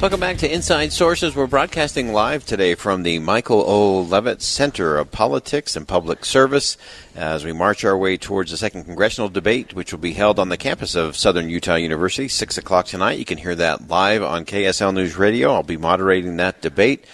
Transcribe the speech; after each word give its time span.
Welcome 0.00 0.20
back 0.20 0.38
to 0.38 0.50
Inside 0.50 0.94
Sources. 0.94 1.36
We're 1.36 1.46
broadcasting 1.46 2.14
live 2.14 2.46
today 2.46 2.74
from 2.74 3.02
the 3.02 3.18
Michael 3.18 3.62
O. 3.66 4.00
Leavitt 4.00 4.40
Center 4.40 4.96
of 4.96 5.10
Politics 5.10 5.76
and 5.76 5.86
Public 5.86 6.24
Service 6.24 6.78
as 7.14 7.44
we 7.44 7.52
march 7.52 7.84
our 7.84 7.98
way 7.98 8.16
towards 8.16 8.50
the 8.50 8.56
second 8.56 8.84
congressional 8.84 9.28
debate, 9.28 9.74
which 9.74 9.92
will 9.92 9.98
be 9.98 10.14
held 10.14 10.38
on 10.38 10.48
the 10.48 10.56
campus 10.56 10.94
of 10.94 11.18
Southern 11.18 11.50
Utah 11.50 11.74
University, 11.74 12.28
6 12.28 12.56
o'clock 12.56 12.86
tonight. 12.86 13.18
You 13.18 13.26
can 13.26 13.36
hear 13.36 13.54
that 13.56 13.88
live 13.88 14.22
on 14.22 14.46
KSL 14.46 14.94
News 14.94 15.18
Radio. 15.18 15.52
I'll 15.52 15.62
be 15.62 15.76
moderating 15.76 16.38
that 16.38 16.62
debate. 16.62 17.04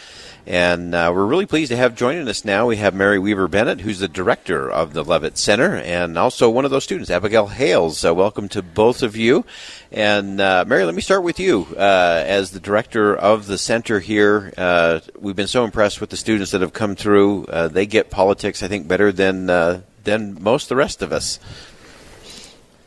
And 0.46 0.94
uh, 0.94 1.10
we're 1.12 1.26
really 1.26 1.46
pleased 1.46 1.72
to 1.72 1.76
have 1.76 1.96
joining 1.96 2.28
us 2.28 2.44
now. 2.44 2.66
We 2.66 2.76
have 2.76 2.94
Mary 2.94 3.18
Weaver 3.18 3.48
Bennett, 3.48 3.80
who's 3.80 3.98
the 3.98 4.06
director 4.06 4.70
of 4.70 4.92
the 4.92 5.02
Leavitt 5.02 5.36
Center, 5.36 5.74
and 5.74 6.16
also 6.16 6.48
one 6.48 6.64
of 6.64 6.70
those 6.70 6.84
students, 6.84 7.10
Abigail 7.10 7.48
Hales. 7.48 8.04
Uh, 8.04 8.14
welcome 8.14 8.48
to 8.50 8.62
both 8.62 9.02
of 9.02 9.16
you. 9.16 9.44
And 9.90 10.40
uh, 10.40 10.64
Mary, 10.64 10.84
let 10.84 10.94
me 10.94 11.02
start 11.02 11.24
with 11.24 11.40
you. 11.40 11.66
Uh, 11.76 12.22
as 12.24 12.52
the 12.52 12.60
director 12.60 13.16
of 13.16 13.48
the 13.48 13.58
center 13.58 13.98
here, 13.98 14.54
uh, 14.56 15.00
we've 15.18 15.34
been 15.34 15.48
so 15.48 15.64
impressed 15.64 16.00
with 16.00 16.10
the 16.10 16.16
students 16.16 16.52
that 16.52 16.60
have 16.60 16.72
come 16.72 16.94
through. 16.94 17.46
Uh, 17.46 17.66
they 17.66 17.86
get 17.86 18.10
politics, 18.10 18.62
I 18.62 18.68
think, 18.68 18.86
better 18.86 19.10
than 19.10 19.46
than 19.46 20.40
most 20.40 20.68
the 20.68 20.76
rest 20.76 21.02
of 21.02 21.12
us. 21.12 21.40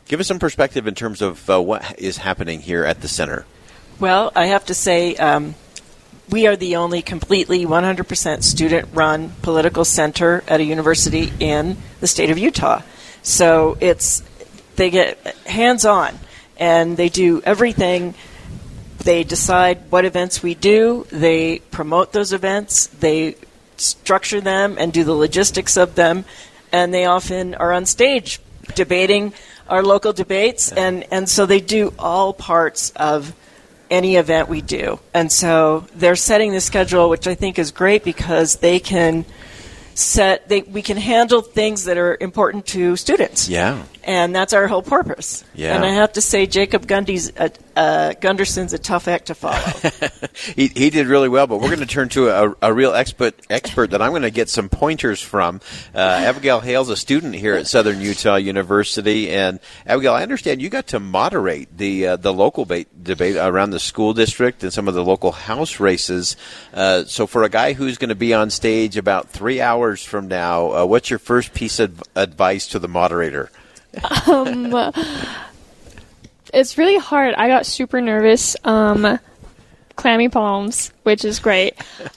Give 0.08 0.18
us 0.18 0.26
some 0.26 0.38
perspective 0.38 0.86
in 0.86 0.94
terms 0.94 1.20
of 1.20 1.46
what 1.46 2.00
is 2.00 2.16
happening 2.16 2.60
here 2.60 2.86
at 2.86 3.02
the 3.02 3.08
center. 3.08 3.44
Well, 3.98 4.32
I 4.34 4.46
have 4.46 4.64
to 4.66 4.74
say. 4.74 5.14
Um 5.16 5.56
we 6.30 6.46
are 6.46 6.56
the 6.56 6.76
only 6.76 7.02
completely 7.02 7.66
100% 7.66 8.42
student 8.42 8.88
run 8.92 9.32
political 9.42 9.84
center 9.84 10.44
at 10.46 10.60
a 10.60 10.64
university 10.64 11.32
in 11.40 11.76
the 12.00 12.06
state 12.06 12.30
of 12.30 12.38
Utah. 12.38 12.82
So 13.22 13.76
it's 13.80 14.22
they 14.76 14.90
get 14.90 15.18
hands 15.46 15.84
on 15.84 16.18
and 16.56 16.96
they 16.96 17.08
do 17.08 17.42
everything. 17.42 18.14
They 18.98 19.24
decide 19.24 19.90
what 19.90 20.04
events 20.04 20.42
we 20.42 20.54
do, 20.54 21.06
they 21.10 21.60
promote 21.70 22.12
those 22.12 22.32
events, 22.32 22.86
they 22.86 23.36
structure 23.76 24.40
them 24.40 24.76
and 24.78 24.92
do 24.92 25.04
the 25.04 25.14
logistics 25.14 25.78
of 25.78 25.94
them, 25.94 26.26
and 26.70 26.92
they 26.92 27.06
often 27.06 27.54
are 27.54 27.72
on 27.72 27.86
stage 27.86 28.40
debating 28.74 29.32
our 29.68 29.82
local 29.82 30.12
debates. 30.12 30.70
And, 30.70 31.06
and 31.10 31.28
so 31.28 31.46
they 31.46 31.60
do 31.60 31.94
all 31.98 32.34
parts 32.34 32.90
of 32.90 33.34
any 33.90 34.16
event 34.16 34.48
we 34.48 34.60
do. 34.60 35.00
And 35.12 35.30
so 35.30 35.86
they're 35.94 36.16
setting 36.16 36.52
the 36.52 36.60
schedule, 36.60 37.10
which 37.10 37.26
I 37.26 37.34
think 37.34 37.58
is 37.58 37.72
great 37.72 38.04
because 38.04 38.56
they 38.56 38.80
can 38.80 39.24
set 39.94 40.48
they 40.48 40.62
we 40.62 40.82
can 40.82 40.96
handle 40.96 41.42
things 41.42 41.84
that 41.84 41.98
are 41.98 42.16
important 42.20 42.66
to 42.66 42.96
students. 42.96 43.48
Yeah. 43.48 43.82
And 44.10 44.34
that's 44.34 44.52
our 44.52 44.66
whole 44.66 44.82
purpose. 44.82 45.44
Yeah. 45.54 45.76
And 45.76 45.84
I 45.84 45.90
have 45.90 46.14
to 46.14 46.20
say, 46.20 46.44
Jacob 46.46 46.84
Gundy's 46.84 47.30
a, 47.36 47.52
uh, 47.76 48.12
Gunderson's 48.20 48.72
a 48.72 48.78
tough 48.78 49.06
act 49.06 49.26
to 49.26 49.36
follow. 49.36 49.54
he, 50.56 50.66
he 50.66 50.90
did 50.90 51.06
really 51.06 51.28
well, 51.28 51.46
but 51.46 51.60
we're 51.60 51.68
going 51.68 51.78
to 51.78 51.86
turn 51.86 52.08
to 52.08 52.28
a, 52.28 52.56
a 52.60 52.74
real 52.74 52.92
expert 52.92 53.36
expert 53.48 53.92
that 53.92 54.02
I'm 54.02 54.10
going 54.10 54.22
to 54.22 54.32
get 54.32 54.48
some 54.48 54.68
pointers 54.68 55.22
from. 55.22 55.60
Uh, 55.94 55.98
Abigail 56.00 56.58
Hale's 56.58 56.88
a 56.88 56.96
student 56.96 57.36
here 57.36 57.54
at 57.54 57.68
Southern 57.68 58.00
Utah 58.00 58.34
University, 58.34 59.30
and 59.30 59.60
Abigail, 59.86 60.14
I 60.14 60.24
understand 60.24 60.60
you 60.60 60.70
got 60.70 60.88
to 60.88 60.98
moderate 60.98 61.78
the 61.78 62.08
uh, 62.08 62.16
the 62.16 62.32
local 62.32 62.64
ba- 62.64 62.86
debate 63.00 63.36
around 63.36 63.70
the 63.70 63.78
school 63.78 64.12
district 64.12 64.64
and 64.64 64.72
some 64.72 64.88
of 64.88 64.94
the 64.94 65.04
local 65.04 65.30
House 65.30 65.78
races. 65.78 66.36
Uh, 66.74 67.04
so, 67.04 67.28
for 67.28 67.44
a 67.44 67.48
guy 67.48 67.74
who's 67.74 67.96
going 67.96 68.08
to 68.08 68.16
be 68.16 68.34
on 68.34 68.50
stage 68.50 68.96
about 68.96 69.28
three 69.28 69.60
hours 69.60 70.02
from 70.02 70.26
now, 70.26 70.72
uh, 70.72 70.84
what's 70.84 71.10
your 71.10 71.20
first 71.20 71.54
piece 71.54 71.78
of 71.78 72.02
advice 72.16 72.66
to 72.66 72.80
the 72.80 72.88
moderator? 72.88 73.52
Um, 74.30 74.92
it's 76.52 76.78
really 76.78 76.98
hard. 76.98 77.34
I 77.34 77.48
got 77.48 77.66
super 77.66 78.00
nervous. 78.00 78.56
Um, 78.64 79.18
clammy 79.96 80.30
palms, 80.30 80.92
which 81.02 81.24
is 81.24 81.40
great. 81.40 81.74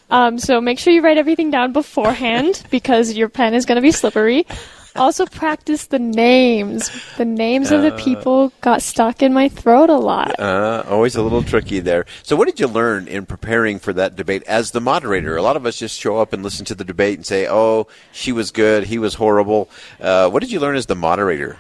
Um, 0.10 0.40
so 0.40 0.62
make 0.62 0.80
sure 0.80 0.94
you 0.94 1.02
write 1.02 1.18
everything 1.18 1.52
down 1.52 1.74
beforehand 1.74 2.64
because 2.72 3.14
your 3.14 3.28
pen 3.28 3.54
is 3.54 3.66
going 3.66 3.76
to 3.76 3.82
be 3.82 3.92
slippery. 3.92 4.48
Also, 4.96 5.26
practice 5.26 5.88
the 5.88 6.00
names. 6.00 6.90
The 7.18 7.26
names 7.26 7.72
uh, 7.72 7.76
of 7.76 7.82
the 7.82 7.94
uh. 7.94 7.98
people 7.98 8.54
got 8.62 8.82
stuck 8.82 9.24
in 9.24 9.34
my 9.34 9.50
throat 9.50 9.90
a 9.90 9.98
lot. 9.98 10.40
Uh, 10.40 10.84
always 10.88 11.16
a 11.16 11.22
little 11.22 11.44
tricky 11.44 11.80
there. 11.80 12.06
So, 12.22 12.36
what 12.36 12.46
did 12.46 12.60
you 12.60 12.68
learn 12.68 13.08
in 13.08 13.26
preparing 13.26 13.80
for 13.80 13.94
that 13.94 14.16
debate 14.16 14.44
as 14.44 14.72
the 14.72 14.82
moderator? 14.82 15.36
A 15.38 15.42
lot 15.42 15.56
of 15.56 15.66
us 15.66 15.78
just 15.78 16.00
show 16.00 16.18
up 16.18 16.34
and 16.34 16.44
listen 16.44 16.66
to 16.66 16.76
the 16.76 16.84
debate 16.84 17.18
and 17.18 17.26
say, 17.26 17.48
"Oh, 17.50 17.88
she 18.12 18.32
was 18.32 18.52
good, 18.52 18.86
he 18.86 19.00
was 19.00 19.16
horrible." 19.16 19.70
Uh, 20.00 20.30
what 20.30 20.42
did 20.42 20.52
you 20.52 20.60
learn 20.60 20.76
as 20.76 20.86
the 20.86 20.96
moderator? 20.96 21.58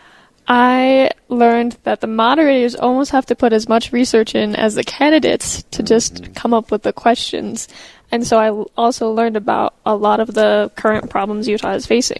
I 0.47 1.11
learned 1.29 1.77
that 1.83 2.01
the 2.01 2.07
moderators 2.07 2.75
almost 2.75 3.11
have 3.11 3.25
to 3.27 3.35
put 3.35 3.53
as 3.53 3.69
much 3.69 3.93
research 3.93 4.35
in 4.35 4.55
as 4.55 4.75
the 4.75 4.83
candidates 4.83 5.63
to 5.71 5.83
just 5.83 6.15
mm-hmm. 6.15 6.33
come 6.33 6.53
up 6.53 6.69
with 6.69 6.83
the 6.83 6.93
questions. 6.93 7.67
And 8.11 8.27
so 8.27 8.37
I 8.37 8.51
also 8.77 9.11
learned 9.11 9.37
about 9.37 9.73
a 9.85 9.95
lot 9.95 10.19
of 10.19 10.33
the 10.33 10.71
current 10.75 11.09
problems 11.09 11.47
Utah 11.47 11.73
is 11.73 11.85
facing. 11.85 12.19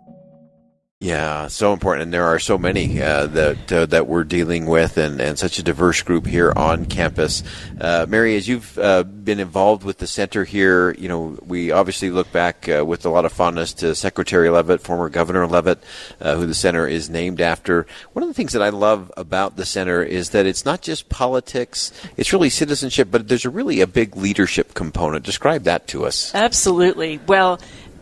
Yeah, 1.01 1.47
so 1.47 1.73
important, 1.73 2.03
and 2.03 2.13
there 2.13 2.25
are 2.25 2.37
so 2.37 2.59
many 2.59 3.01
uh, 3.01 3.25
that 3.25 3.73
uh, 3.73 3.85
that 3.87 4.05
we're 4.05 4.23
dealing 4.23 4.67
with, 4.67 4.99
and, 4.99 5.19
and 5.19 5.39
such 5.39 5.57
a 5.57 5.63
diverse 5.63 6.03
group 6.03 6.27
here 6.27 6.53
on 6.55 6.85
campus. 6.85 7.41
Uh, 7.79 8.05
Mary, 8.07 8.35
as 8.35 8.47
you've 8.47 8.77
uh, 8.77 9.01
been 9.01 9.39
involved 9.39 9.83
with 9.83 9.97
the 9.97 10.05
center 10.05 10.43
here, 10.43 10.91
you 10.91 11.09
know 11.09 11.39
we 11.43 11.71
obviously 11.71 12.11
look 12.11 12.31
back 12.31 12.69
uh, 12.69 12.85
with 12.85 13.03
a 13.03 13.09
lot 13.09 13.25
of 13.25 13.33
fondness 13.33 13.73
to 13.73 13.95
Secretary 13.95 14.47
Leavitt, 14.51 14.81
former 14.81 15.09
Governor 15.09 15.47
Leavitt, 15.47 15.83
uh, 16.19 16.35
who 16.35 16.45
the 16.45 16.53
center 16.53 16.85
is 16.85 17.09
named 17.09 17.41
after. 17.41 17.87
One 18.13 18.21
of 18.21 18.29
the 18.29 18.35
things 18.35 18.53
that 18.53 18.61
I 18.61 18.69
love 18.69 19.11
about 19.17 19.55
the 19.55 19.65
center 19.65 20.03
is 20.03 20.29
that 20.29 20.45
it's 20.45 20.65
not 20.65 20.83
just 20.83 21.09
politics; 21.09 21.91
it's 22.15 22.31
really 22.31 22.51
citizenship, 22.51 23.07
but 23.09 23.27
there's 23.27 23.45
a 23.45 23.49
really 23.49 23.81
a 23.81 23.87
big 23.87 24.15
leadership 24.15 24.75
component. 24.75 25.25
Describe 25.25 25.63
that 25.63 25.87
to 25.87 26.05
us. 26.05 26.35
Absolutely. 26.35 27.19
Well, 27.25 27.59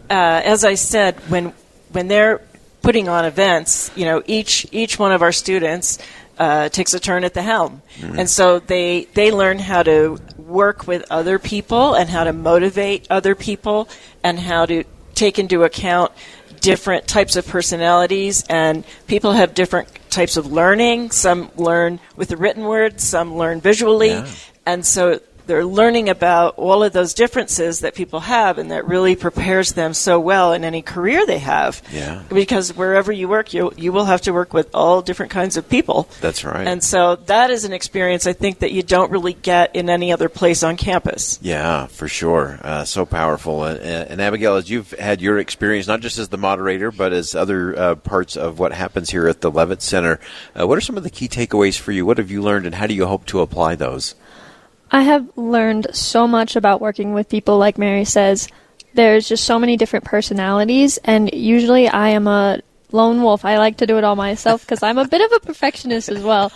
as 0.09 0.65
I 0.65 0.73
said, 0.73 1.15
when 1.29 1.53
when 1.93 2.09
they're 2.09 2.41
putting 2.89 3.07
on 3.07 3.23
events, 3.23 3.91
you 3.95 4.03
know, 4.03 4.23
each 4.25 4.65
each 4.71 4.97
one 4.97 5.11
of 5.11 5.21
our 5.21 5.31
students 5.31 5.99
uh, 6.39 6.69
takes 6.69 6.91
a 6.95 6.99
turn 6.99 7.23
at 7.23 7.35
the 7.35 7.41
helm, 7.43 7.83
mm-hmm. 7.99 8.17
and 8.17 8.27
so 8.27 8.57
they 8.57 9.05
they 9.13 9.29
learn 9.31 9.59
how 9.59 9.83
to 9.83 10.17
work 10.39 10.87
with 10.87 11.05
other 11.11 11.37
people 11.37 11.93
and 11.93 12.09
how 12.09 12.23
to 12.23 12.33
motivate 12.33 13.05
other 13.11 13.35
people 13.35 13.87
and 14.23 14.39
how 14.39 14.65
to 14.65 14.85
take 15.13 15.37
into 15.37 15.63
account 15.63 16.11
different 16.61 17.07
types 17.07 17.35
of 17.35 17.45
personalities 17.47 18.43
and 18.49 18.83
people 19.05 19.33
have 19.33 19.53
different 19.53 19.87
types 20.09 20.35
of 20.35 20.51
learning 20.51 21.11
some 21.11 21.51
learn 21.57 21.99
with 22.15 22.29
the 22.29 22.37
written 22.37 22.63
word 22.63 22.99
some 22.99 23.37
learn 23.37 23.61
visually 23.61 24.09
yeah. 24.09 24.27
and 24.65 24.83
so 24.83 25.21
they're 25.49 25.65
learning 25.65 26.09
about 26.09 26.53
all 26.57 26.83
of 26.83 26.93
those 26.93 27.15
differences 27.15 27.79
that 27.79 27.95
people 27.95 28.19
have, 28.19 28.59
and 28.59 28.69
that 28.69 28.87
really 28.87 29.15
prepares 29.15 29.73
them 29.73 29.95
so 29.95 30.19
well 30.19 30.53
in 30.53 30.63
any 30.63 30.83
career 30.83 31.25
they 31.25 31.39
have. 31.39 31.81
Yeah. 31.91 32.21
Because 32.29 32.77
wherever 32.77 33.11
you 33.11 33.27
work, 33.27 33.51
you 33.51 33.73
you 33.75 33.91
will 33.91 34.05
have 34.05 34.21
to 34.21 34.31
work 34.31 34.53
with 34.53 34.69
all 34.75 35.01
different 35.01 35.31
kinds 35.31 35.57
of 35.57 35.67
people. 35.67 36.07
That's 36.21 36.43
right. 36.43 36.67
And 36.67 36.83
so 36.83 37.15
that 37.15 37.49
is 37.49 37.65
an 37.65 37.73
experience 37.73 38.27
I 38.27 38.33
think 38.33 38.59
that 38.59 38.71
you 38.71 38.83
don't 38.83 39.11
really 39.11 39.33
get 39.33 39.75
in 39.75 39.89
any 39.89 40.13
other 40.13 40.29
place 40.29 40.61
on 40.61 40.77
campus. 40.77 41.39
Yeah, 41.41 41.87
for 41.87 42.07
sure. 42.07 42.59
Uh, 42.61 42.85
so 42.85 43.07
powerful. 43.07 43.63
And, 43.63 43.79
and, 43.81 44.21
Abigail, 44.21 44.55
as 44.55 44.69
you've 44.69 44.91
had 44.91 45.19
your 45.19 45.39
experience, 45.39 45.87
not 45.87 46.01
just 46.01 46.19
as 46.19 46.29
the 46.29 46.37
moderator, 46.37 46.91
but 46.91 47.11
as 47.11 47.33
other 47.33 47.75
uh, 47.75 47.95
parts 47.95 48.37
of 48.37 48.59
what 48.59 48.71
happens 48.71 49.09
here 49.09 49.27
at 49.27 49.41
the 49.41 49.49
Leavitt 49.49 49.81
Center, 49.81 50.19
uh, 50.59 50.67
what 50.67 50.77
are 50.77 50.81
some 50.81 50.95
of 50.95 51.01
the 51.01 51.09
key 51.09 51.27
takeaways 51.27 51.79
for 51.79 51.91
you? 51.91 52.05
What 52.05 52.19
have 52.19 52.29
you 52.29 52.43
learned, 52.43 52.67
and 52.67 52.75
how 52.75 52.85
do 52.85 52.93
you 52.93 53.07
hope 53.07 53.25
to 53.27 53.39
apply 53.39 53.73
those? 53.73 54.13
I 54.91 55.03
have 55.03 55.29
learned 55.35 55.87
so 55.93 56.27
much 56.27 56.55
about 56.55 56.81
working 56.81 57.13
with 57.13 57.29
people, 57.29 57.57
like 57.57 57.77
Mary 57.77 58.05
says. 58.05 58.47
There's 58.93 59.27
just 59.29 59.45
so 59.45 59.59
many 59.59 59.77
different 59.77 60.05
personalities, 60.05 60.97
and 61.03 61.31
usually 61.31 61.87
I 61.87 62.09
am 62.09 62.27
a 62.27 62.61
lone 62.91 63.21
wolf. 63.21 63.45
I 63.45 63.57
like 63.57 63.77
to 63.77 63.87
do 63.87 63.97
it 63.97 64.03
all 64.03 64.15
myself 64.15 64.61
because 64.61 64.81
I'm 64.81 64.97
a 64.97 65.07
bit 65.07 65.21
of 65.21 65.31
a 65.31 65.45
perfectionist 65.45 66.09
as 66.09 66.23
well. 66.23 66.51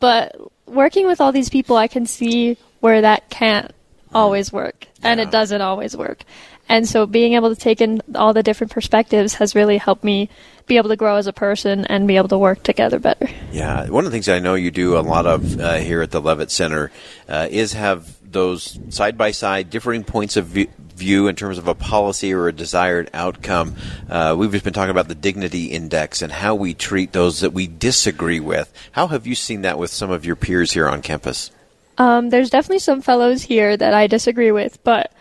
But 0.00 0.36
working 0.66 1.06
with 1.06 1.20
all 1.20 1.32
these 1.32 1.48
people, 1.48 1.76
I 1.76 1.88
can 1.88 2.04
see 2.04 2.58
where 2.80 3.00
that 3.00 3.30
can't 3.30 3.72
always 4.14 4.52
work, 4.52 4.86
and 5.02 5.18
it 5.18 5.30
doesn't 5.30 5.60
always 5.60 5.96
work. 5.96 6.24
And 6.68 6.88
so 6.88 7.06
being 7.06 7.34
able 7.34 7.54
to 7.54 7.60
take 7.60 7.80
in 7.80 8.02
all 8.14 8.32
the 8.32 8.42
different 8.42 8.72
perspectives 8.72 9.34
has 9.34 9.54
really 9.54 9.78
helped 9.78 10.04
me 10.04 10.28
be 10.66 10.76
able 10.76 10.90
to 10.90 10.96
grow 10.96 11.16
as 11.16 11.26
a 11.26 11.32
person 11.32 11.86
and 11.86 12.06
be 12.06 12.16
able 12.16 12.28
to 12.28 12.38
work 12.38 12.62
together 12.62 12.98
better. 12.98 13.28
Yeah, 13.52 13.88
one 13.88 14.04
of 14.04 14.10
the 14.10 14.14
things 14.14 14.28
I 14.28 14.38
know 14.38 14.54
you 14.54 14.70
do 14.70 14.98
a 14.98 15.00
lot 15.00 15.26
of 15.26 15.58
uh, 15.58 15.76
here 15.76 16.02
at 16.02 16.10
the 16.10 16.20
Leavitt 16.20 16.50
Center 16.50 16.90
uh, 17.28 17.48
is 17.50 17.72
have 17.72 18.14
those 18.30 18.78
side 18.90 19.16
by 19.16 19.30
side 19.30 19.70
differing 19.70 20.04
points 20.04 20.36
of 20.36 20.46
view, 20.46 20.68
view 20.94 21.28
in 21.28 21.36
terms 21.36 21.58
of 21.58 21.68
a 21.68 21.74
policy 21.74 22.34
or 22.34 22.48
a 22.48 22.52
desired 22.52 23.08
outcome. 23.14 23.76
Uh, 24.10 24.34
we've 24.36 24.52
just 24.52 24.64
been 24.64 24.72
talking 24.72 24.90
about 24.90 25.08
the 25.08 25.14
dignity 25.14 25.66
index 25.66 26.20
and 26.20 26.30
how 26.30 26.54
we 26.54 26.74
treat 26.74 27.12
those 27.12 27.40
that 27.40 27.52
we 27.52 27.66
disagree 27.66 28.40
with. 28.40 28.70
How 28.92 29.06
have 29.06 29.26
you 29.26 29.34
seen 29.34 29.62
that 29.62 29.78
with 29.78 29.90
some 29.90 30.10
of 30.10 30.26
your 30.26 30.36
peers 30.36 30.72
here 30.72 30.88
on 30.88 31.00
campus? 31.00 31.50
Um, 31.96 32.30
there's 32.30 32.50
definitely 32.50 32.80
some 32.80 33.00
fellows 33.00 33.42
here 33.42 33.76
that 33.76 33.94
I 33.94 34.06
disagree 34.06 34.52
with, 34.52 34.82
but 34.84 35.12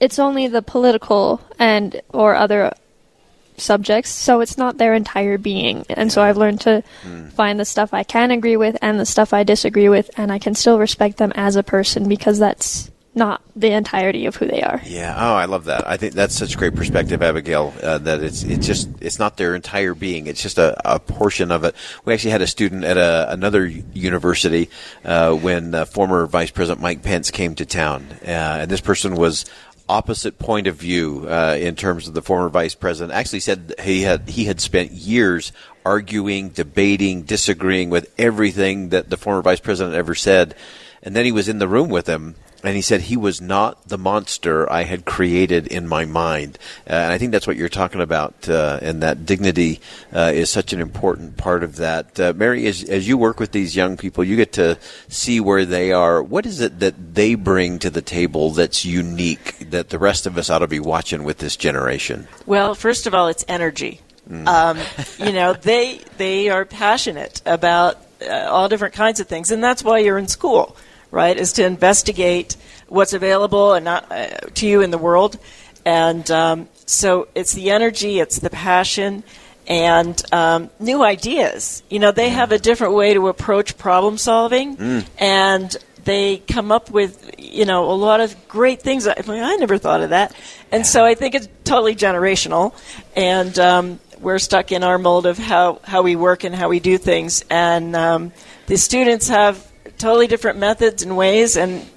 it's 0.00 0.18
only 0.18 0.48
the 0.48 0.62
political 0.62 1.40
and 1.58 2.00
or 2.10 2.34
other 2.34 2.72
subjects, 3.58 4.10
so 4.10 4.40
it's 4.40 4.58
not 4.58 4.78
their 4.78 4.94
entire 4.94 5.38
being. 5.38 5.84
And 5.88 6.12
so 6.12 6.22
I've 6.22 6.36
learned 6.36 6.60
to 6.62 6.82
mm. 7.02 7.32
find 7.32 7.58
the 7.58 7.64
stuff 7.64 7.94
I 7.94 8.02
can 8.02 8.30
agree 8.30 8.56
with 8.56 8.76
and 8.82 9.00
the 9.00 9.06
stuff 9.06 9.32
I 9.32 9.44
disagree 9.44 9.88
with, 9.88 10.10
and 10.16 10.30
I 10.30 10.38
can 10.38 10.54
still 10.54 10.78
respect 10.78 11.16
them 11.16 11.32
as 11.34 11.56
a 11.56 11.62
person 11.62 12.08
because 12.08 12.38
that's 12.38 12.90
not 13.16 13.40
the 13.56 13.72
entirety 13.72 14.26
of 14.26 14.36
who 14.36 14.46
they 14.46 14.62
are. 14.62 14.78
Yeah. 14.84 15.14
Oh, 15.16 15.34
I 15.34 15.46
love 15.46 15.64
that. 15.64 15.88
I 15.88 15.96
think 15.96 16.12
that's 16.12 16.36
such 16.36 16.54
a 16.54 16.58
great 16.58 16.74
perspective, 16.74 17.22
Abigail. 17.22 17.72
Uh, 17.82 17.96
that 17.98 18.22
it's 18.22 18.42
it's 18.42 18.66
just 18.66 18.90
it's 19.00 19.18
not 19.18 19.38
their 19.38 19.54
entire 19.54 19.94
being. 19.94 20.26
It's 20.26 20.42
just 20.42 20.58
a, 20.58 20.76
a 20.84 21.00
portion 21.00 21.50
of 21.50 21.64
it. 21.64 21.74
We 22.04 22.12
actually 22.12 22.32
had 22.32 22.42
a 22.42 22.46
student 22.46 22.84
at 22.84 22.98
a, 22.98 23.32
another 23.32 23.66
university 23.66 24.68
uh, 25.02 25.34
when 25.34 25.74
uh, 25.74 25.86
former 25.86 26.26
Vice 26.26 26.50
President 26.50 26.82
Mike 26.82 27.02
Pence 27.02 27.30
came 27.30 27.54
to 27.54 27.64
town, 27.64 28.06
uh, 28.22 28.60
and 28.60 28.70
this 28.70 28.82
person 28.82 29.16
was 29.16 29.46
opposite 29.88 30.38
point 30.38 30.66
of 30.66 30.76
view 30.76 31.26
uh, 31.28 31.56
in 31.58 31.76
terms 31.76 32.08
of 32.08 32.14
the 32.14 32.22
former 32.22 32.48
vice 32.48 32.74
president. 32.74 33.16
Actually, 33.16 33.40
said 33.40 33.74
he 33.82 34.02
had 34.02 34.28
he 34.28 34.44
had 34.44 34.60
spent 34.60 34.92
years 34.92 35.52
arguing, 35.84 36.48
debating, 36.48 37.22
disagreeing 37.22 37.90
with 37.90 38.12
everything 38.18 38.88
that 38.90 39.10
the 39.10 39.16
former 39.16 39.42
vice 39.42 39.60
president 39.60 39.94
ever 39.94 40.14
said, 40.14 40.54
and 41.02 41.14
then 41.14 41.24
he 41.24 41.32
was 41.32 41.48
in 41.48 41.58
the 41.58 41.68
room 41.68 41.88
with 41.88 42.06
him 42.06 42.34
and 42.62 42.74
he 42.74 42.82
said 42.82 43.02
he 43.02 43.16
was 43.16 43.40
not 43.40 43.88
the 43.88 43.98
monster 43.98 44.70
I 44.70 44.84
had 44.84 45.04
created 45.04 45.66
in 45.66 45.86
my 45.86 46.04
mind. 46.04 46.58
Uh, 46.88 46.94
and 46.94 47.12
I 47.12 47.18
think 47.18 47.32
that's 47.32 47.46
what 47.46 47.56
you're 47.56 47.68
talking 47.68 48.00
about, 48.00 48.48
uh, 48.48 48.78
and 48.82 49.02
that 49.02 49.26
dignity 49.26 49.80
uh, 50.12 50.32
is 50.34 50.50
such 50.50 50.72
an 50.72 50.80
important 50.80 51.36
part 51.36 51.62
of 51.62 51.76
that. 51.76 52.18
Uh, 52.18 52.32
Mary, 52.34 52.66
as, 52.66 52.82
as 52.84 53.06
you 53.06 53.18
work 53.18 53.38
with 53.38 53.52
these 53.52 53.76
young 53.76 53.96
people, 53.96 54.24
you 54.24 54.36
get 54.36 54.52
to 54.54 54.78
see 55.08 55.40
where 55.40 55.64
they 55.64 55.92
are. 55.92 56.22
What 56.22 56.46
is 56.46 56.60
it 56.60 56.80
that 56.80 57.14
they 57.14 57.34
bring 57.34 57.78
to 57.80 57.90
the 57.90 58.02
table 58.02 58.50
that's 58.50 58.84
unique 58.84 59.70
that 59.70 59.90
the 59.90 59.98
rest 59.98 60.26
of 60.26 60.38
us 60.38 60.50
ought 60.50 60.60
to 60.60 60.68
be 60.68 60.80
watching 60.80 61.24
with 61.24 61.38
this 61.38 61.56
generation? 61.56 62.26
Well, 62.46 62.74
first 62.74 63.06
of 63.06 63.14
all, 63.14 63.28
it's 63.28 63.44
energy. 63.48 64.00
Mm. 64.28 64.46
Um, 64.46 64.78
you 65.24 65.32
know, 65.32 65.52
they 65.62 66.00
they 66.16 66.48
are 66.48 66.64
passionate 66.64 67.42
about 67.46 67.98
uh, 68.28 68.48
all 68.50 68.68
different 68.68 68.94
kinds 68.94 69.20
of 69.20 69.28
things, 69.28 69.50
and 69.50 69.62
that's 69.62 69.84
why 69.84 69.98
you're 69.98 70.18
in 70.18 70.28
school 70.28 70.76
right? 71.16 71.36
Is 71.36 71.54
to 71.54 71.64
investigate 71.64 72.56
what's 72.88 73.14
available 73.14 73.72
and 73.72 73.86
not 73.86 74.12
uh, 74.12 74.26
to 74.54 74.66
you 74.66 74.82
in 74.82 74.90
the 74.90 74.98
world, 74.98 75.38
and 75.84 76.30
um, 76.30 76.68
so 76.84 77.28
it's 77.34 77.54
the 77.54 77.70
energy, 77.70 78.20
it's 78.20 78.38
the 78.38 78.50
passion, 78.50 79.24
and 79.66 80.22
um, 80.30 80.68
new 80.78 81.02
ideas. 81.02 81.82
You 81.88 82.00
know, 82.00 82.12
they 82.12 82.28
have 82.28 82.52
a 82.52 82.58
different 82.58 82.92
way 82.92 83.14
to 83.14 83.28
approach 83.28 83.78
problem 83.78 84.18
solving, 84.18 84.76
mm. 84.76 85.06
and 85.18 85.74
they 86.04 86.36
come 86.36 86.70
up 86.70 86.90
with 86.90 87.34
you 87.38 87.64
know 87.64 87.90
a 87.90 87.96
lot 87.96 88.20
of 88.20 88.36
great 88.46 88.82
things. 88.82 89.08
I, 89.08 89.14
I 89.26 89.56
never 89.56 89.78
thought 89.78 90.02
of 90.02 90.10
that, 90.10 90.36
and 90.70 90.86
so 90.86 91.02
I 91.02 91.14
think 91.14 91.34
it's 91.34 91.48
totally 91.64 91.96
generational, 91.96 92.74
and 93.16 93.58
um, 93.58 94.00
we're 94.20 94.38
stuck 94.38 94.70
in 94.70 94.84
our 94.84 94.98
mold 94.98 95.24
of 95.24 95.38
how 95.38 95.80
how 95.82 96.02
we 96.02 96.14
work 96.14 96.44
and 96.44 96.54
how 96.54 96.68
we 96.68 96.78
do 96.78 96.98
things, 96.98 97.42
and 97.48 97.96
um, 97.96 98.32
the 98.66 98.76
students 98.76 99.28
have 99.28 99.66
totally 99.98 100.26
different 100.26 100.58
methods 100.58 101.02
and 101.02 101.16
ways, 101.16 101.56
and 101.56 101.88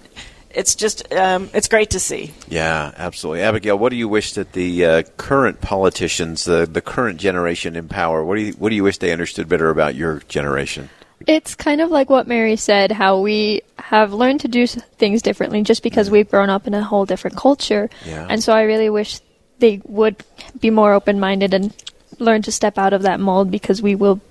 it's 0.51 0.75
just 0.75 1.11
um, 1.13 1.49
it's 1.53 1.67
great 1.67 1.91
to 1.91 1.99
see. 1.99 2.33
Yeah, 2.47 2.91
absolutely, 2.97 3.43
Abigail. 3.43 3.77
What 3.77 3.89
do 3.89 3.95
you 3.95 4.07
wish 4.07 4.33
that 4.33 4.53
the 4.53 4.85
uh, 4.85 5.03
current 5.17 5.61
politicians, 5.61 6.45
the 6.45 6.65
the 6.65 6.81
current 6.81 7.19
generation 7.19 7.75
in 7.75 7.87
power, 7.87 8.23
what 8.23 8.35
do 8.35 8.41
you 8.41 8.53
what 8.53 8.69
do 8.69 8.75
you 8.75 8.83
wish 8.83 8.97
they 8.97 9.11
understood 9.11 9.47
better 9.47 9.69
about 9.69 9.95
your 9.95 10.19
generation? 10.27 10.89
It's 11.27 11.53
kind 11.53 11.81
of 11.81 11.91
like 11.91 12.09
what 12.09 12.27
Mary 12.27 12.55
said, 12.55 12.91
how 12.91 13.19
we 13.19 13.61
have 13.77 14.13
learned 14.13 14.39
to 14.41 14.47
do 14.47 14.65
things 14.65 15.21
differently 15.21 15.61
just 15.63 15.83
because 15.83 16.07
mm-hmm. 16.07 16.13
we've 16.13 16.31
grown 16.31 16.49
up 16.49 16.65
in 16.65 16.73
a 16.73 16.83
whole 16.83 17.05
different 17.05 17.35
culture. 17.35 17.89
Yeah. 18.05 18.25
And 18.29 18.41
so 18.41 18.53
I 18.53 18.61
really 18.63 18.89
wish 18.89 19.19
they 19.59 19.81
would 19.83 20.15
be 20.59 20.69
more 20.69 20.93
open 20.93 21.19
minded 21.19 21.53
and 21.53 21.73
learn 22.19 22.41
to 22.43 22.51
step 22.51 22.77
out 22.77 22.93
of 22.93 23.01
that 23.03 23.19
mold 23.19 23.51
because 23.51 23.81
we 23.81 23.95
will 23.95 24.21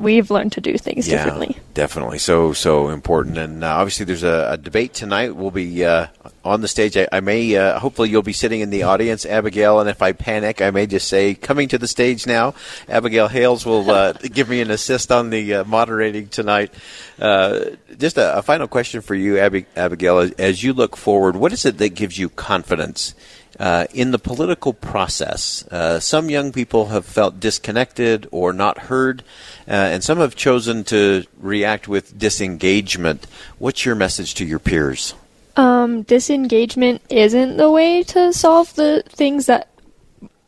we've 0.00 0.30
learned 0.30 0.52
to 0.52 0.60
do 0.60 0.76
things 0.78 1.06
yeah, 1.06 1.16
differently. 1.16 1.56
Definitely, 1.74 2.18
so 2.18 2.52
so 2.52 2.88
important. 2.88 3.38
And 3.38 3.62
uh, 3.62 3.68
obviously, 3.68 4.04
there's 4.04 4.22
a, 4.22 4.50
a, 4.52 4.56
debate 4.56 4.94
tonight. 4.94 5.36
We'll 5.36 5.50
be 5.50 5.84
uh, 5.84 6.08
on 6.44 6.60
the 6.60 6.68
stage. 6.68 6.96
I, 6.96 7.08
I 7.12 7.20
may, 7.20 7.56
uh, 7.56 7.78
hopefully, 7.78 8.10
you'll 8.10 8.22
be 8.22 8.32
sitting 8.32 8.60
in 8.60 8.70
the 8.70 8.82
audience, 8.82 9.24
Abigail. 9.24 9.80
And 9.80 9.88
if 9.88 10.02
I 10.02 10.12
panic, 10.12 10.60
I 10.60 10.70
may 10.70 10.86
just 10.86 11.08
say, 11.08 11.34
"Coming 11.34 11.68
to 11.68 11.78
the 11.78 11.88
stage 11.88 12.26
now." 12.26 12.54
Abigail 12.88 13.28
Hales 13.28 13.64
will 13.64 13.90
uh, 13.90 14.12
give 14.22 14.48
me 14.48 14.60
an 14.60 14.70
assist 14.70 15.12
on 15.12 15.30
the 15.30 15.54
uh, 15.54 15.64
moderating 15.64 16.28
tonight. 16.28 16.72
Uh, 17.18 17.60
just 17.98 18.16
a, 18.16 18.38
a, 18.38 18.42
final 18.42 18.66
question 18.66 19.00
for 19.00 19.14
you, 19.14 19.38
Ab- 19.38 19.66
Abigail. 19.76 20.18
As, 20.18 20.30
as 20.32 20.62
you 20.62 20.72
look 20.72 20.96
forward, 20.96 21.36
what 21.36 21.52
is 21.52 21.64
it 21.64 21.78
that 21.78 21.94
gives 21.94 22.18
you 22.18 22.28
confidence? 22.28 23.14
Uh, 23.60 23.84
in 23.92 24.10
the 24.10 24.18
political 24.18 24.72
process, 24.72 25.66
uh, 25.70 26.00
some 26.00 26.30
young 26.30 26.50
people 26.50 26.86
have 26.86 27.04
felt 27.04 27.38
disconnected 27.38 28.26
or 28.30 28.54
not 28.54 28.78
heard, 28.78 29.22
uh, 29.68 29.72
and 29.72 30.02
some 30.02 30.16
have 30.16 30.34
chosen 30.34 30.82
to 30.82 31.24
react 31.38 31.86
with 31.86 32.18
disengagement. 32.18 33.26
What's 33.58 33.84
your 33.84 33.94
message 33.94 34.32
to 34.36 34.46
your 34.46 34.60
peers? 34.60 35.12
Um, 35.56 36.04
disengagement 36.04 37.02
isn't 37.10 37.58
the 37.58 37.70
way 37.70 38.02
to 38.04 38.32
solve 38.32 38.74
the 38.76 39.02
things 39.06 39.44
that 39.44 39.68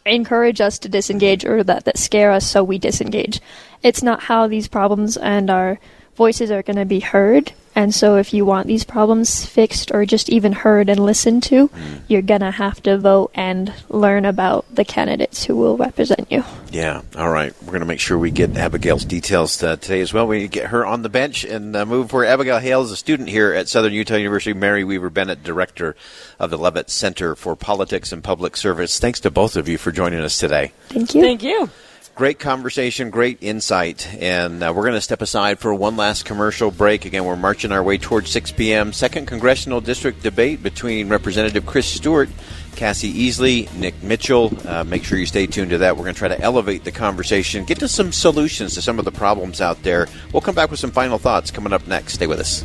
encourage 0.06 0.62
us 0.62 0.78
to 0.78 0.88
disengage 0.88 1.44
or 1.44 1.62
that, 1.64 1.84
that 1.84 1.98
scare 1.98 2.32
us 2.32 2.48
so 2.48 2.64
we 2.64 2.78
disengage. 2.78 3.42
It's 3.82 4.02
not 4.02 4.22
how 4.22 4.46
these 4.46 4.68
problems 4.68 5.18
and 5.18 5.50
our 5.50 5.78
voices 6.14 6.50
are 6.50 6.62
going 6.62 6.76
to 6.76 6.86
be 6.86 7.00
heard. 7.00 7.52
And 7.74 7.94
so, 7.94 8.16
if 8.16 8.34
you 8.34 8.44
want 8.44 8.66
these 8.66 8.84
problems 8.84 9.46
fixed 9.46 9.90
or 9.92 10.04
just 10.04 10.28
even 10.28 10.52
heard 10.52 10.88
and 10.88 11.00
listened 11.00 11.42
to, 11.44 11.68
mm. 11.68 12.00
you're 12.06 12.22
going 12.22 12.42
to 12.42 12.50
have 12.50 12.82
to 12.82 12.98
vote 12.98 13.30
and 13.34 13.72
learn 13.88 14.24
about 14.24 14.66
the 14.74 14.84
candidates 14.84 15.44
who 15.44 15.56
will 15.56 15.76
represent 15.76 16.30
you. 16.30 16.44
Yeah. 16.70 17.02
All 17.16 17.30
right. 17.30 17.54
We're 17.62 17.72
going 17.72 17.80
to 17.80 17.86
make 17.86 18.00
sure 18.00 18.18
we 18.18 18.30
get 18.30 18.56
Abigail's 18.56 19.04
details 19.04 19.62
uh, 19.62 19.76
today 19.76 20.00
as 20.00 20.12
well. 20.12 20.26
We 20.26 20.48
get 20.48 20.66
her 20.66 20.84
on 20.84 21.02
the 21.02 21.08
bench 21.08 21.44
and 21.44 21.74
uh, 21.74 21.86
move 21.86 22.12
where 22.12 22.24
Abigail 22.24 22.58
Hale 22.58 22.82
is 22.82 22.90
a 22.90 22.96
student 22.96 23.28
here 23.28 23.52
at 23.52 23.68
Southern 23.68 23.92
Utah 23.92 24.16
University. 24.16 24.52
Mary 24.52 24.84
Weaver 24.84 25.10
Bennett, 25.10 25.42
director 25.42 25.96
of 26.38 26.50
the 26.50 26.58
Leavitt 26.58 26.90
Center 26.90 27.34
for 27.34 27.56
Politics 27.56 28.12
and 28.12 28.22
Public 28.22 28.56
Service. 28.56 28.98
Thanks 28.98 29.20
to 29.20 29.30
both 29.30 29.56
of 29.56 29.68
you 29.68 29.78
for 29.78 29.92
joining 29.92 30.20
us 30.20 30.38
today. 30.38 30.72
Thank 30.88 31.14
you. 31.14 31.22
Thank 31.22 31.42
you. 31.42 31.70
Great 32.14 32.38
conversation, 32.38 33.08
great 33.08 33.38
insight. 33.40 34.06
And 34.20 34.62
uh, 34.62 34.72
we're 34.76 34.82
going 34.82 34.94
to 34.94 35.00
step 35.00 35.22
aside 35.22 35.58
for 35.58 35.74
one 35.74 35.96
last 35.96 36.26
commercial 36.26 36.70
break. 36.70 37.06
Again, 37.06 37.24
we're 37.24 37.36
marching 37.36 37.72
our 37.72 37.82
way 37.82 37.96
towards 37.96 38.30
6 38.30 38.52
p.m. 38.52 38.92
Second 38.92 39.26
Congressional 39.26 39.80
District 39.80 40.22
debate 40.22 40.62
between 40.62 41.08
Representative 41.08 41.64
Chris 41.64 41.86
Stewart, 41.86 42.28
Cassie 42.76 43.14
Easley, 43.14 43.72
Nick 43.76 44.02
Mitchell. 44.02 44.52
Uh, 44.66 44.84
make 44.84 45.04
sure 45.04 45.18
you 45.18 45.24
stay 45.24 45.46
tuned 45.46 45.70
to 45.70 45.78
that. 45.78 45.96
We're 45.96 46.04
going 46.04 46.14
to 46.14 46.18
try 46.18 46.28
to 46.28 46.40
elevate 46.40 46.84
the 46.84 46.92
conversation, 46.92 47.64
get 47.64 47.78
to 47.78 47.88
some 47.88 48.12
solutions 48.12 48.74
to 48.74 48.82
some 48.82 48.98
of 48.98 49.06
the 49.06 49.12
problems 49.12 49.62
out 49.62 49.82
there. 49.82 50.06
We'll 50.34 50.42
come 50.42 50.54
back 50.54 50.70
with 50.70 50.80
some 50.80 50.90
final 50.90 51.16
thoughts 51.18 51.50
coming 51.50 51.72
up 51.72 51.86
next. 51.86 52.14
Stay 52.14 52.26
with 52.26 52.40
us. 52.40 52.62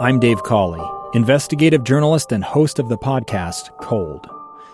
I'm 0.00 0.20
Dave 0.20 0.42
Cawley, 0.44 0.82
investigative 1.14 1.82
journalist 1.82 2.30
and 2.30 2.44
host 2.44 2.78
of 2.78 2.88
the 2.88 2.98
podcast 2.98 3.70
Cold. 3.80 4.28